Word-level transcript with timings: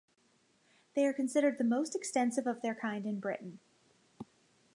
They 0.95 1.05
are 1.05 1.13
considered 1.13 1.59
the 1.59 1.63
most 1.63 1.95
extensive 1.95 2.47
of 2.47 2.63
their 2.63 2.73
kind 2.73 3.05
in 3.05 3.19
Britain. 3.19 3.59